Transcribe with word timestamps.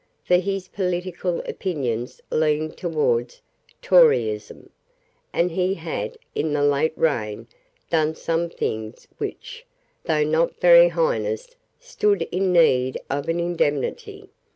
For 0.23 0.37
his 0.37 0.67
political 0.67 1.41
opinions 1.41 2.21
leaned 2.31 2.75
towards 2.75 3.39
Toryism; 3.83 4.71
and 5.31 5.51
he 5.51 5.75
had, 5.75 6.17
in 6.33 6.53
the 6.53 6.63
late 6.63 6.97
reign, 6.97 7.45
done 7.91 8.15
some 8.15 8.49
things 8.49 9.07
which, 9.19 9.63
though 10.05 10.23
not 10.23 10.59
very 10.59 10.89
heinous, 10.89 11.55
stood 11.79 12.23
in 12.31 12.51
need 12.51 12.99
of 13.11 13.29
an 13.29 13.39
indemnity. 13.39 14.29